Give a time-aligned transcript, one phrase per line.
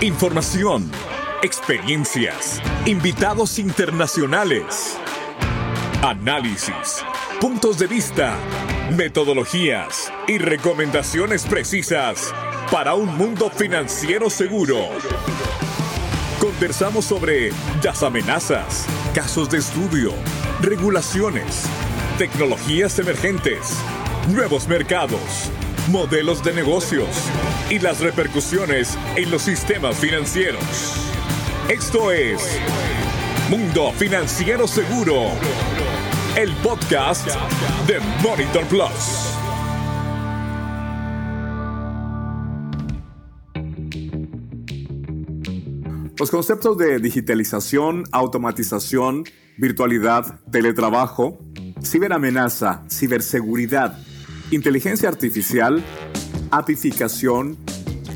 [0.00, 0.88] Información,
[1.42, 4.96] experiencias, invitados internacionales,
[6.04, 7.04] análisis,
[7.40, 8.36] puntos de vista,
[8.96, 12.32] metodologías y recomendaciones precisas
[12.70, 14.88] para un mundo financiero seguro.
[16.38, 17.50] Conversamos sobre
[17.82, 18.86] las amenazas,
[19.16, 20.12] casos de estudio,
[20.60, 21.64] regulaciones,
[22.18, 23.74] tecnologías emergentes,
[24.28, 25.50] nuevos mercados
[25.88, 27.08] modelos de negocios
[27.70, 30.62] y las repercusiones en los sistemas financieros.
[31.68, 32.58] Esto es
[33.48, 35.28] Mundo Financiero Seguro,
[36.36, 37.26] el podcast
[37.86, 39.34] de Monitor Plus.
[46.18, 49.24] Los conceptos de digitalización, automatización,
[49.56, 51.38] virtualidad, teletrabajo,
[51.82, 53.96] ciberamenaza, ciberseguridad,
[54.50, 55.82] inteligencia artificial,
[56.50, 57.56] apificación,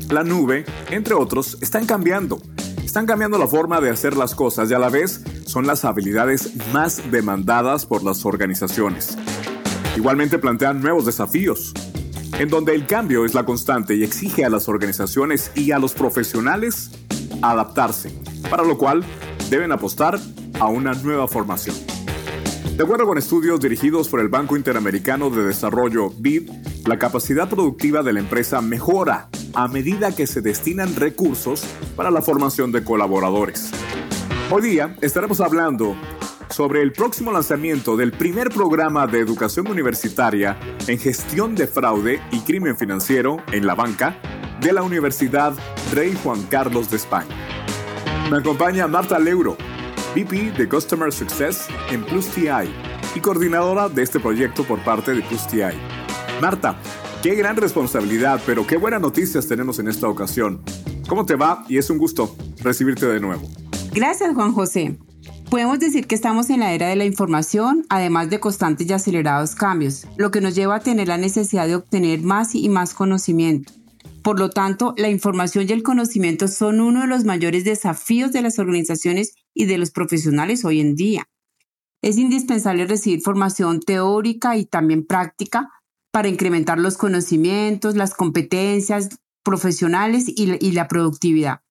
[0.09, 2.41] la nube, entre otros, están cambiando.
[2.83, 6.51] Están cambiando la forma de hacer las cosas y a la vez son las habilidades
[6.71, 9.17] más demandadas por las organizaciones.
[9.95, 11.73] Igualmente plantean nuevos desafíos,
[12.39, 15.93] en donde el cambio es la constante y exige a las organizaciones y a los
[15.93, 16.91] profesionales
[17.41, 18.11] adaptarse,
[18.49, 19.03] para lo cual
[19.49, 20.19] deben apostar
[20.59, 21.92] a una nueva formación.
[22.75, 26.49] De acuerdo con estudios dirigidos por el Banco Interamericano de Desarrollo, BID,
[26.87, 31.63] la capacidad productiva de la empresa mejora a medida que se destinan recursos
[31.95, 33.69] para la formación de colaboradores.
[34.49, 35.95] Hoy día estaremos hablando
[36.49, 40.57] sobre el próximo lanzamiento del primer programa de educación universitaria
[40.87, 44.17] en gestión de fraude y crimen financiero en la banca
[44.61, 45.53] de la Universidad
[45.93, 47.35] Rey Juan Carlos de España.
[48.31, 49.57] Me acompaña Marta Leuro,
[50.15, 52.69] VP de Customer Success en Plus TI
[53.15, 55.75] y coordinadora de este proyecto por parte de Plus TI.
[56.39, 56.77] Marta,
[57.23, 60.61] qué gran responsabilidad, pero qué buenas noticias tenemos en esta ocasión.
[61.07, 61.65] ¿Cómo te va?
[61.67, 63.49] Y es un gusto recibirte de nuevo.
[63.91, 64.99] Gracias, Juan José.
[65.49, 69.55] Podemos decir que estamos en la era de la información, además de constantes y acelerados
[69.55, 73.73] cambios, lo que nos lleva a tener la necesidad de obtener más y más conocimiento.
[74.23, 78.41] Por lo tanto, la información y el conocimiento son uno de los mayores desafíos de
[78.41, 81.29] las organizaciones y de los profesionales hoy en día.
[82.01, 85.71] Es indispensable recibir formación teórica y también práctica
[86.11, 89.09] para incrementar los conocimientos, las competencias
[89.43, 91.61] profesionales y, la productividad.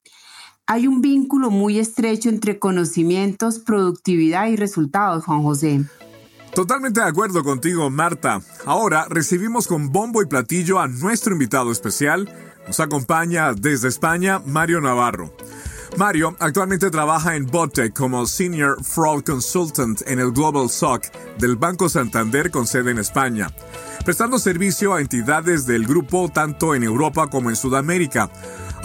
[0.67, 5.85] Hay un vínculo muy estrecho entre conocimientos, productividad y resultados, Juan José.
[6.55, 8.43] Totalmente de acuerdo contigo, Marta.
[8.67, 12.31] Ahora recibimos con bombo y platillo a nuestro invitado especial.
[12.67, 15.35] Nos acompaña desde España Mario Navarro.
[15.97, 21.05] Mario actualmente trabaja en Botec como Senior Fraud Consultant en el Global SOC
[21.39, 23.51] del Banco Santander con sede en España,
[24.05, 28.31] prestando servicio a entidades del grupo tanto en Europa como en Sudamérica.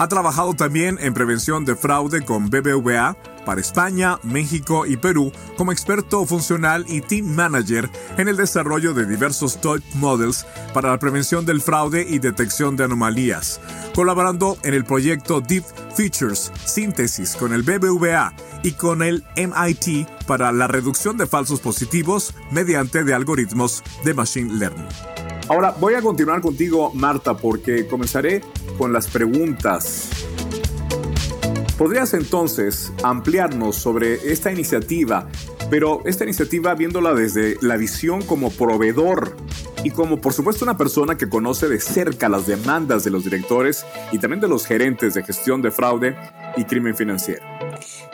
[0.00, 5.72] Ha trabajado también en prevención de fraude con BBVA para España, México y Perú como
[5.72, 11.44] experto funcional y team manager en el desarrollo de diversos top models para la prevención
[11.44, 13.60] del fraude y detección de anomalías,
[13.92, 15.64] colaborando en el proyecto Deep
[15.96, 18.32] Features Síntesis con el BBVA
[18.62, 24.54] y con el MIT para la reducción de falsos positivos mediante de algoritmos de Machine
[24.54, 24.86] Learning.
[25.48, 28.42] Ahora voy a continuar contigo, Marta, porque comenzaré
[28.78, 30.08] con las preguntas.
[31.76, 35.28] ¿Podrías entonces ampliarnos sobre esta iniciativa,
[35.70, 39.36] pero esta iniciativa viéndola desde la visión como proveedor
[39.84, 43.86] y como por supuesto una persona que conoce de cerca las demandas de los directores
[44.10, 46.16] y también de los gerentes de gestión de fraude
[46.56, 47.44] y crimen financiero?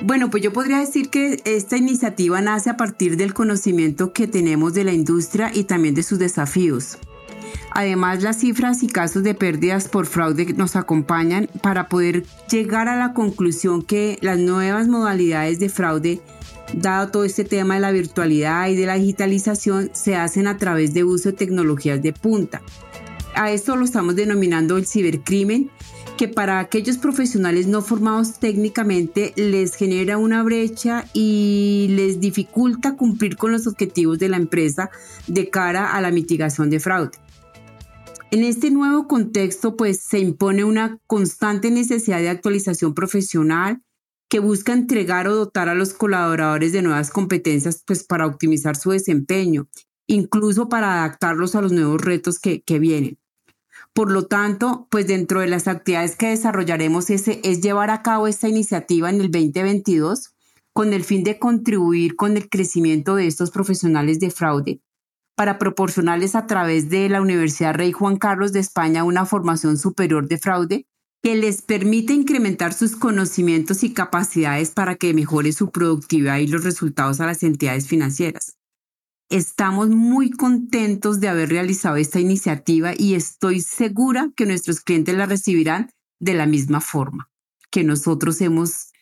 [0.03, 4.75] Bueno, pues yo podría decir que esta iniciativa nace a partir del conocimiento que tenemos
[4.75, 6.99] de la industria y también de sus desafíos.
[7.71, 12.97] Además, las cifras y casos de pérdidas por fraude nos acompañan para poder llegar a
[12.97, 16.21] la conclusión que las nuevas modalidades de fraude,
[16.73, 20.95] dado todo este tema de la virtualidad y de la digitalización, se hacen a través
[20.95, 22.63] de uso de tecnologías de punta.
[23.35, 25.71] A esto lo estamos denominando el cibercrimen,
[26.17, 33.37] que para aquellos profesionales no formados técnicamente les genera una brecha y les dificulta cumplir
[33.37, 34.91] con los objetivos de la empresa
[35.27, 37.24] de cara a la mitigación de fraude.
[38.35, 43.81] En este nuevo contexto, pues se impone una constante necesidad de actualización profesional
[44.29, 48.91] que busca entregar o dotar a los colaboradores de nuevas competencias, pues para optimizar su
[48.91, 49.69] desempeño,
[50.09, 53.21] incluso para adaptarlos a los nuevos retos que, que vienen.
[53.93, 58.27] Por lo tanto, pues dentro de las actividades que desarrollaremos ese, es llevar a cabo
[58.27, 60.35] esta iniciativa en el 2022
[60.73, 64.81] con el fin de contribuir con el crecimiento de estos profesionales de fraude
[65.37, 70.29] para proporcionarles a través de la Universidad Rey Juan Carlos de España una formación superior
[70.29, 70.87] de fraude
[71.23, 76.65] que les permite incrementar sus conocimientos y capacidades para que mejore su productividad y los
[76.65, 78.57] resultados a las entidades financieras.
[79.31, 85.27] Estamos muy contentos de haber realizado esta iniciativa y estoy segura que nuestros clientes la
[85.27, 85.91] recibirán
[86.21, 87.31] de la misma forma
[87.75, 88.93] que nosotros hemos,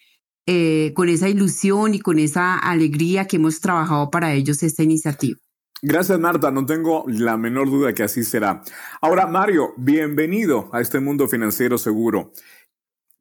[0.47, 5.39] eh, con esa ilusión y con esa alegría que hemos trabajado para ellos esta iniciativa.
[5.85, 6.53] Gracias, Marta.
[6.53, 8.63] No tengo la menor duda que así será.
[9.01, 12.31] Ahora, Mario, bienvenido a este mundo financiero seguro.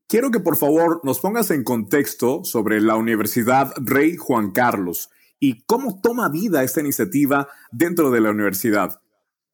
[0.07, 5.09] Quiero que por favor nos pongas en contexto sobre la Universidad Rey Juan Carlos
[5.39, 9.01] y cómo toma vida esta iniciativa dentro de la universidad.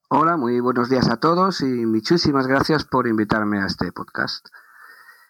[0.10, 4.48] Hola, muy buenos días a todos y muchísimas gracias por invitarme a este podcast.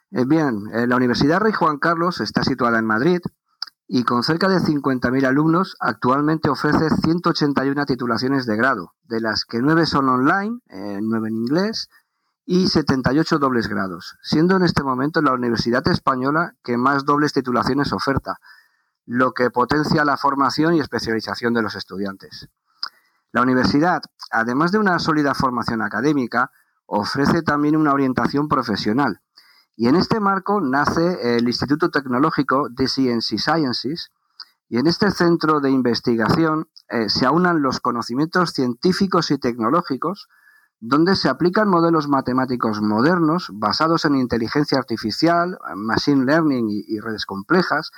[0.09, 3.19] Eh, bien, eh, la Universidad Rey Juan Carlos está situada en Madrid
[3.87, 9.59] y con cerca de 50.000 alumnos, actualmente ofrece 181 titulaciones de grado, de las que
[9.61, 11.89] 9 son online, 9 en inglés
[12.45, 17.93] y 78 dobles grados, siendo en este momento la universidad española que más dobles titulaciones
[17.93, 18.39] oferta,
[19.05, 22.49] lo que potencia la formación y especialización de los estudiantes.
[23.31, 24.01] La universidad,
[24.31, 26.51] además de una sólida formación académica,
[26.85, 29.21] ofrece también una orientación profesional,
[29.77, 34.12] y en este marco nace el Instituto Tecnológico de CNC Sciences,
[34.68, 40.27] y en este centro de investigación eh, se aunan los conocimientos científicos y tecnológicos,
[40.79, 47.91] donde se aplican modelos matemáticos modernos basados en inteligencia artificial, machine learning y redes complejas,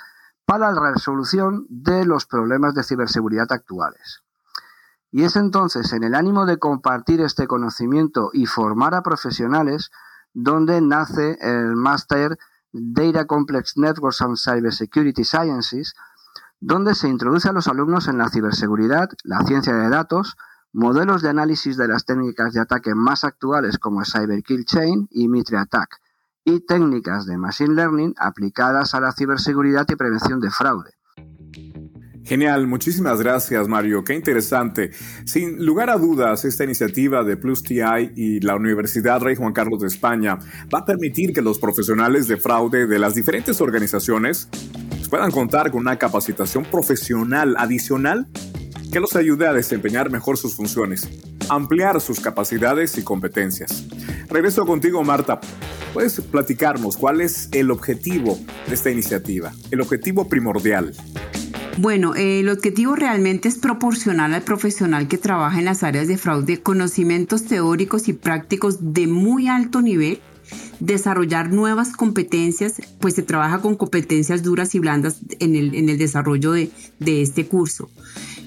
[0.44, 4.20] para la resolución de los problemas de ciberseguridad actuales.
[5.10, 9.90] Y es entonces en el ánimo de compartir este conocimiento y formar a profesionales
[10.34, 12.38] donde nace el Master
[12.72, 15.94] Data Complex Networks and Cybersecurity Sciences,
[16.60, 20.36] donde se introduce a los alumnos en la ciberseguridad, la ciencia de datos,
[20.72, 25.28] modelos de análisis de las técnicas de ataque más actuales como Cyber Kill Chain y
[25.28, 26.00] Mitre Attack,
[26.44, 30.99] y técnicas de Machine Learning aplicadas a la ciberseguridad y prevención de fraude.
[32.24, 34.90] Genial, muchísimas gracias Mario, qué interesante.
[35.24, 39.80] Sin lugar a dudas, esta iniciativa de Plus TI y la Universidad Rey Juan Carlos
[39.80, 40.38] de España
[40.72, 44.48] va a permitir que los profesionales de fraude de las diferentes organizaciones
[45.08, 48.28] puedan contar con una capacitación profesional adicional
[48.92, 51.08] que los ayude a desempeñar mejor sus funciones,
[51.48, 53.86] ampliar sus capacidades y competencias.
[54.28, 55.40] Regreso contigo, Marta.
[55.92, 58.38] ¿Puedes platicarnos cuál es el objetivo
[58.68, 60.92] de esta iniciativa, el objetivo primordial?
[61.78, 66.62] Bueno, el objetivo realmente es proporcionar al profesional que trabaja en las áreas de fraude
[66.62, 70.20] conocimientos teóricos y prácticos de muy alto nivel,
[70.80, 76.70] desarrollar nuevas competencias, pues se trabaja con competencias duras y blandas en el, desarrollo de,
[76.98, 77.88] de este curso.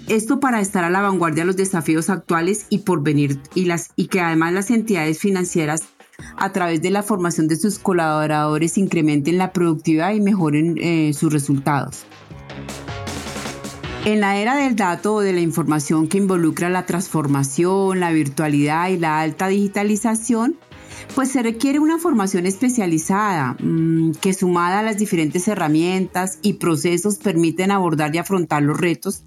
[0.07, 3.91] Esto para estar a la vanguardia de los desafíos actuales y por venir y, las,
[3.95, 5.83] y que además las entidades financieras
[6.37, 11.31] a través de la formación de sus colaboradores incrementen la productividad y mejoren eh, sus
[11.31, 12.05] resultados.
[14.05, 18.89] En la era del dato o de la información que involucra la transformación, la virtualidad
[18.89, 20.57] y la alta digitalización,
[21.15, 27.15] pues se requiere una formación especializada mm, que sumada a las diferentes herramientas y procesos
[27.15, 29.23] permiten abordar y afrontar los retos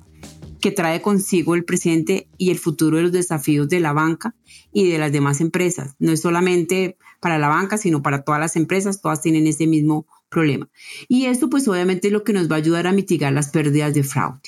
[0.61, 4.35] que trae consigo el presente y el futuro de los desafíos de la banca
[4.75, 5.95] y de las demás empresas.
[5.99, 10.07] No es solamente para la banca, sino para todas las empresas, todas tienen ese mismo
[10.29, 10.69] problema.
[11.09, 13.95] Y esto pues obviamente es lo que nos va a ayudar a mitigar las pérdidas
[13.95, 14.41] de fraude.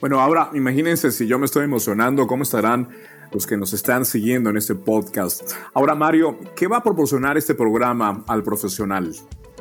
[0.00, 2.88] Bueno, ahora imagínense si yo me estoy emocionando, ¿cómo estarán
[3.32, 5.42] los que nos están siguiendo en este podcast?
[5.74, 9.12] Ahora, Mario, ¿qué va a proporcionar este programa al profesional?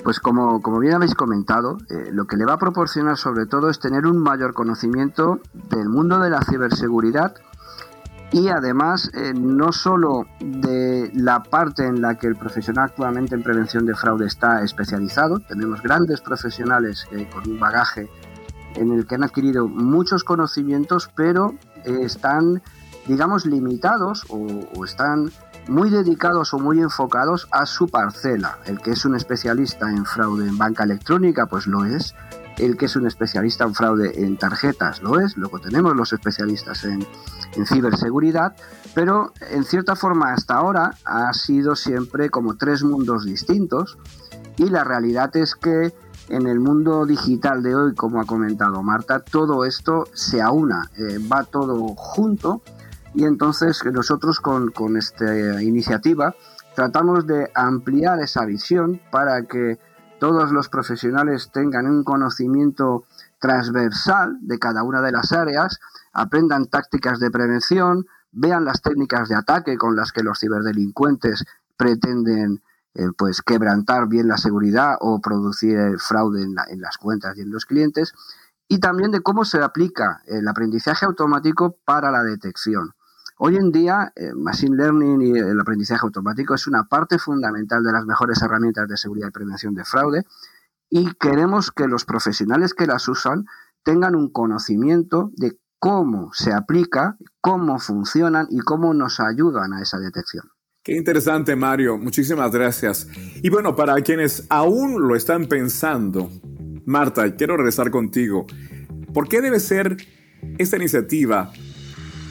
[0.03, 3.71] Pues como, como bien habéis comentado, eh, lo que le va a proporcionar sobre todo
[3.71, 7.33] es tener un mayor conocimiento del mundo de la ciberseguridad
[8.31, 13.41] y además eh, no solo de la parte en la que el profesional actualmente en
[13.41, 18.07] prevención de fraude está especializado, tenemos grandes profesionales eh, con un bagaje
[18.77, 22.61] en el que han adquirido muchos conocimientos, pero están,
[23.07, 25.31] digamos, limitados o, están
[25.67, 28.59] muy dedicados o muy enfocados a su parcela.
[28.65, 32.15] El que es un especialista en fraude en banca electrónica, pues lo es.
[32.57, 35.37] El que es un especialista en fraude en tarjetas, lo es.
[35.37, 37.05] Luego tenemos los especialistas en,
[37.55, 38.55] en ciberseguridad,
[38.95, 43.97] pero en cierta forma hasta ahora ha sido siempre como tres mundos distintos
[44.57, 45.93] y la realidad es que
[46.29, 51.19] en el mundo digital de hoy, como ha comentado Marta, todo esto se aúna, eh,
[51.31, 52.61] va todo junto.
[53.13, 56.35] Y entonces nosotros con, con esta iniciativa
[56.75, 59.79] tratamos de ampliar esa visión para que
[60.19, 63.05] todos los profesionales tengan un conocimiento
[63.39, 65.79] transversal de cada una de las áreas,
[66.13, 71.45] aprendan tácticas de prevención, vean las técnicas de ataque con las que los ciberdelincuentes
[71.77, 72.61] pretenden
[72.97, 77.67] eh, pues quebrantar bien la seguridad o producir fraude en, las cuentas y en los
[77.67, 78.13] clientes,
[78.67, 82.95] y también de cómo se aplica el aprendizaje automático para la detección.
[83.37, 87.91] Hoy en día, eh, Machine Learning y el aprendizaje automático es una parte fundamental de
[87.91, 90.25] las mejores herramientas de seguridad y prevención de fraude
[90.89, 93.45] y queremos que los profesionales que las usan
[93.83, 99.99] tengan un conocimiento de cómo se aplica, cómo funcionan y cómo nos ayudan a esa
[99.99, 100.49] detección.
[100.87, 101.97] Qué interesante, Mario.
[101.97, 103.09] Muchísimas gracias.
[103.43, 106.31] Y bueno, para quienes aún lo están pensando,
[106.85, 108.47] Marta, quiero regresar contigo.
[109.13, 109.97] ¿Por qué debe ser
[110.57, 111.51] esta iniciativa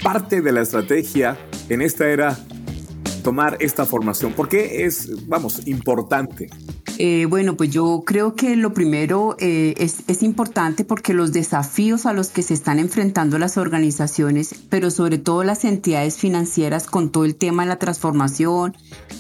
[0.03, 1.37] parte de la estrategia
[1.69, 2.39] en esta era
[3.23, 4.33] tomar esta formación?
[4.33, 6.49] ¿Por qué es, vamos, importante?
[6.99, 12.15] Eh, bueno, pues yo creo que lo primero eh, es, importante porque los desafíos a
[12.15, 17.27] los que se están enfrentando las organizaciones, pero sobre todo las entidades financieras con todo
[17.27, 18.75] el tema de la transformación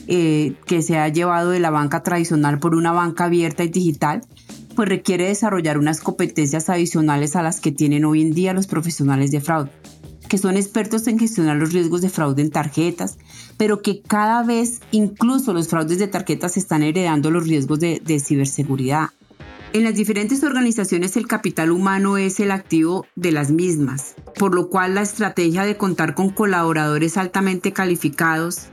[0.09, 4.23] eh, que se ha llevado de la banca tradicional por una banca abierta y digital,
[4.75, 9.31] pues requiere desarrollar unas competencias adicionales a las que tienen hoy en día los profesionales
[9.31, 9.71] de fraude
[10.29, 13.19] que son expertos en gestionar los riesgos de fraude en tarjetas,
[13.57, 19.11] pero que cada vez incluso los fraudes de tarjetas están heredando los riesgos de, ciberseguridad.
[19.73, 24.71] En las diferentes organizaciones el capital humano es el activo de las mismas, por lo
[24.71, 28.69] cual la estrategia de contar con colaboradores altamente calificados,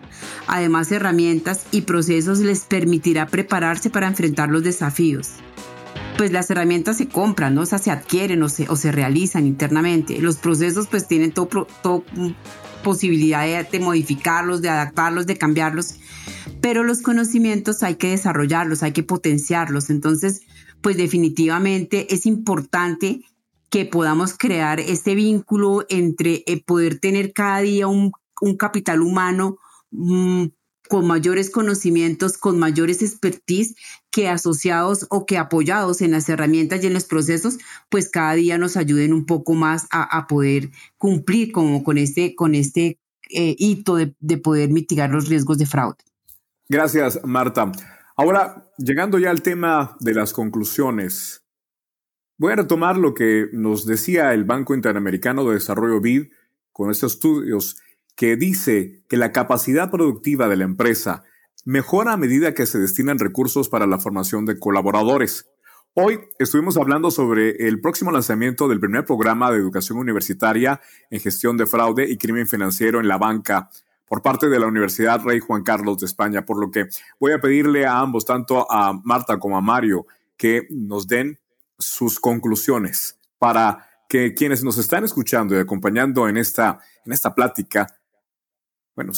[0.48, 5.32] además herramientas y procesos les permitirá prepararse para enfrentar los desafíos
[6.17, 7.62] pues las herramientas se compran, ¿no?
[7.62, 10.20] O sea, se adquieren o se, o se realizan internamente.
[10.20, 11.65] Los procesos pues tienen todo,
[12.84, 15.96] posibilidad de, modificarlos, de adaptarlos, de cambiarlos,
[16.62, 19.89] pero los conocimientos hay que desarrollarlos, hay que potenciarlos.
[19.89, 20.41] Entonces,
[20.82, 23.22] pues definitivamente es importante
[23.70, 29.58] que podamos crear este vínculo entre eh, poder tener cada día un, un capital humano
[29.91, 30.46] mm,
[30.89, 33.75] con mayores conocimientos, con mayores expertise
[34.13, 37.58] que asociados o que apoyados en las herramientas y en los procesos,
[37.89, 42.53] pues cada día nos ayuden un poco más a, poder cumplir como con este, con
[42.53, 43.00] este
[43.32, 45.98] eh, hito de, de poder mitigar los riesgos de fraude.
[46.70, 47.72] Gracias, Marta.
[48.15, 51.43] Ahora, llegando ya al tema de las conclusiones,
[52.38, 56.27] voy a retomar lo que nos decía el Banco Interamericano de Desarrollo BID
[56.72, 57.82] con estos estudios
[58.15, 61.24] que dice que la capacidad productiva de la empresa
[61.65, 65.50] mejora a medida que se destinan recursos para la formación de colaboradores.
[65.93, 71.55] Hoy estuvimos hablando sobre el próximo lanzamiento del primer programa de educación universitaria en gestión
[71.55, 73.70] de fraude y crimen financiero en la banca
[74.08, 76.88] por parte de la Universidad Rey Juan Carlos de España, por lo que
[77.20, 80.05] voy a pedirle a ambos, tanto a Marta como a Mario,
[80.36, 81.39] que nos den
[81.77, 87.88] sus conclusiones para que quienes nos están escuchando y acompañando en esta, en esta plática
[88.96, 89.13] bueno,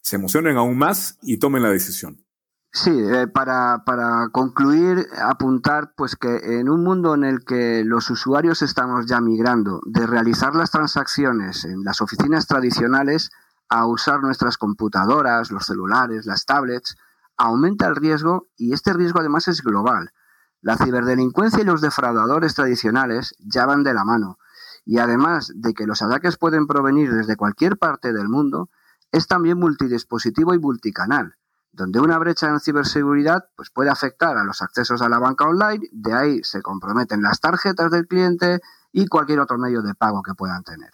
[0.00, 2.24] se emocionen aún más y tomen la decisión.
[2.72, 8.08] Sí, eh, para, para, concluir, apuntar pues que en un mundo en el que los
[8.10, 13.30] usuarios estamos ya migrando de realizar las transacciones en las oficinas tradicionales
[13.68, 16.96] a usar nuestras computadoras, los celulares, las tablets,
[17.36, 20.12] aumenta el riesgo y este riesgo además es global.
[20.60, 24.38] La ciberdelincuencia y los defraudadores tradicionales ya van de la mano
[24.84, 28.70] y además de que los ataques pueden provenir desde cualquier parte del mundo,
[29.12, 31.34] es también multidispositivo y multicanal,
[31.72, 35.88] donde una brecha en ciberseguridad pues, puede afectar a los accesos a la banca online,
[35.92, 38.60] de ahí se comprometen las tarjetas del cliente
[38.92, 40.90] y cualquier otro medio de pago que puedan tener.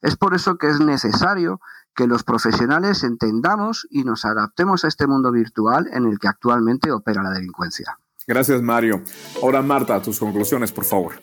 [0.00, 1.60] Es por eso que es necesario
[1.94, 6.90] que los profesionales entendamos y nos adaptemos a este mundo virtual en el que actualmente
[6.90, 7.98] opera la delincuencia.
[8.26, 9.02] Gracias, Mario.
[9.42, 11.14] Ahora, Marta, tus conclusiones, por favor.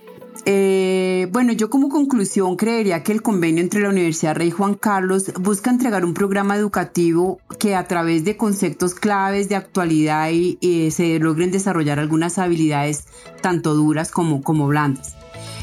[0.45, 1.00] Eh,
[1.31, 5.69] bueno, yo como conclusión creería que el convenio entre la Universidad Rey Juan Carlos busca
[5.69, 11.49] entregar un programa educativo que a través de conceptos claves de actualidad y, se logren
[11.49, 13.05] desarrollar algunas habilidades
[13.41, 15.15] tanto duras como, como blandas.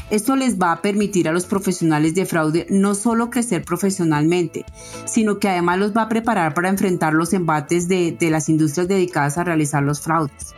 [0.09, 4.65] Esto les va a permitir a los profesionales de fraude no solo crecer profesionalmente,
[5.05, 9.37] sino que además los va a preparar para enfrentar los embates de las industrias dedicadas
[9.37, 10.55] a realizar los fraudes.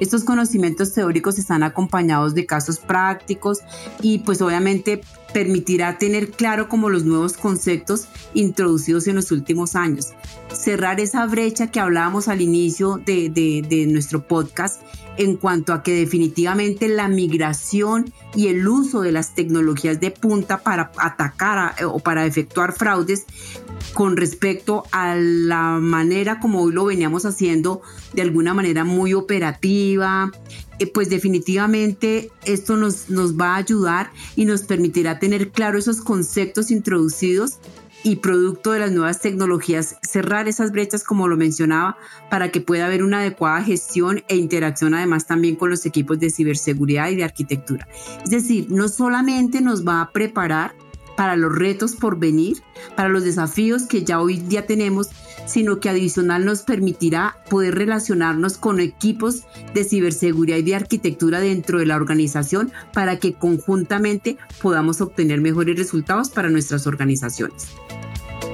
[0.00, 3.60] Estos conocimientos teóricos están acompañados de casos prácticos
[4.02, 5.00] y pues obviamente
[5.32, 10.08] permitirá tener claro como los nuevos conceptos introducidos en los últimos años.
[10.52, 14.80] Cerrar esa brecha que hablábamos al inicio de, de nuestro podcast
[15.18, 20.58] en cuanto a que definitivamente la migración y el uso de las tecnologías de punta
[20.58, 23.24] para atacar o para efectuar fraudes
[23.94, 27.82] con respecto a la manera como hoy lo veníamos haciendo
[28.12, 30.30] de alguna manera muy operativa,
[30.78, 36.00] eh, pues definitivamente esto nos, nos va a ayudar y nos permitirá tener claro esos
[36.00, 37.58] conceptos introducidos
[38.02, 41.96] y producto de las nuevas tecnologías, cerrar esas brechas como lo mencionaba
[42.30, 46.30] para que pueda haber una adecuada gestión e interacción además también con los equipos de
[46.30, 47.88] ciberseguridad y de arquitectura.
[48.22, 50.74] Es decir, no solamente nos va a preparar
[51.16, 52.62] para los retos por venir,
[52.94, 55.08] para los desafíos que ya hoy día tenemos,
[55.46, 61.78] sino que adicional nos permitirá poder relacionarnos con equipos de ciberseguridad y de arquitectura dentro
[61.78, 67.68] de la organización para que conjuntamente podamos obtener mejores resultados para nuestras organizaciones.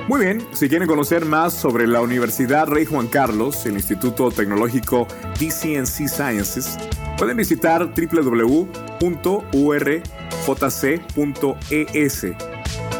[0.08, 5.06] Muy bien, si quieren conocer más sobre la Universidad Rey Juan Carlos, el Instituto Tecnológico
[5.38, 6.76] DCNC Sciences,
[7.16, 9.06] pueden visitar www.urjc.es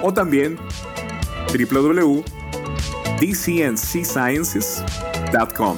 [0.03, 0.59] o también
[3.23, 5.77] www.dcncsciences.com.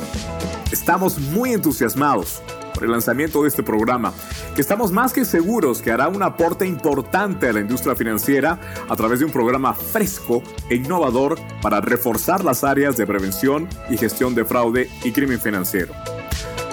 [0.73, 2.41] Estamos muy entusiasmados
[2.73, 4.15] por el lanzamiento de este programa,
[4.55, 8.59] que estamos más que seguros que hará un aporte importante a la industria financiera
[8.89, 13.97] a través de un programa fresco e innovador para reforzar las áreas de prevención y
[13.97, 15.95] gestión de fraude y crimen financiero.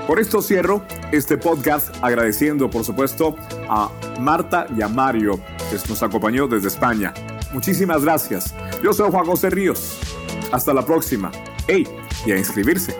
[0.08, 3.36] Por esto cierro este podcast agradeciendo, por supuesto,
[3.70, 7.14] a Marta y a Mario, que nos acompañó desde España.
[7.54, 8.56] Muchísimas gracias.
[8.82, 10.11] Yo soy Juan José Ríos.
[10.52, 11.32] Hasta la próxima.
[11.68, 11.88] ¡Hey!
[12.26, 12.96] Y a inscribirse.